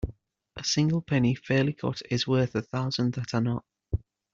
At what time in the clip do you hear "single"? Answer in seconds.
0.63-1.03